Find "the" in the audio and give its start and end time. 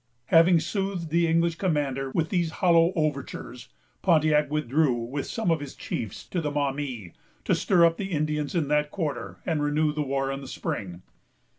1.11-1.27, 6.41-6.49, 7.97-8.11, 9.93-10.01, 10.41-10.47